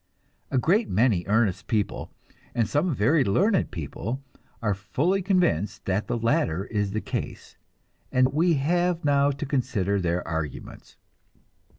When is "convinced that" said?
5.21-6.07